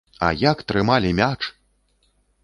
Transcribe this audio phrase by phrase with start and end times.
[0.27, 1.39] А як трымалі мяч!